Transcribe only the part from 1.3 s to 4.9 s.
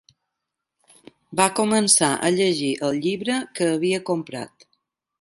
Va començar a llegir el llibre que havia comprat.